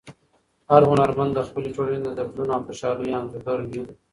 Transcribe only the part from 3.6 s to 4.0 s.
وي.